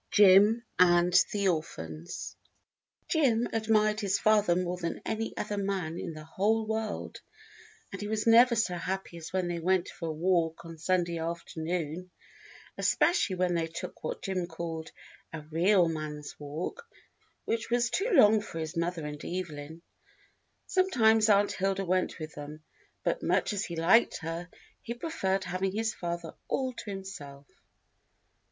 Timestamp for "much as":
23.21-23.65